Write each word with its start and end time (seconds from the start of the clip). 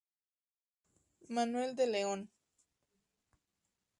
Manuel 1.29 1.75
de 1.75 1.85
León. 1.85 2.31